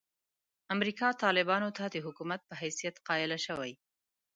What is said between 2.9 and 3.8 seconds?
قایله شوې.